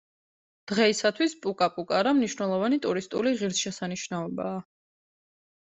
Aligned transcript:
დღეისათვის 0.71 1.35
პუკა-პუკარა 1.43 2.15
მნიშვნელოვანი 2.21 2.81
ტურისტული 2.87 3.37
ღირსშესანიშნაობაა. 3.45 4.59